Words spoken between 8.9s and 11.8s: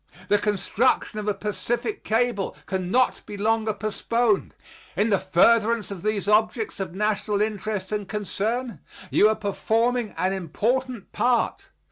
you are performing an important part.